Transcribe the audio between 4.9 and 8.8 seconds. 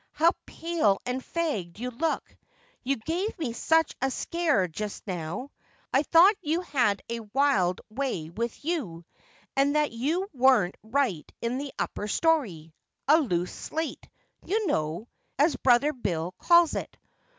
now. I thought you had a wild way with